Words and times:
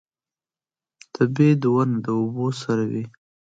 د 1.13 1.15
بید 1.35 1.61
ونه 1.71 1.97
د 2.05 2.07
اوبو 2.19 2.47
سره 2.61 2.83
وي 2.91 3.05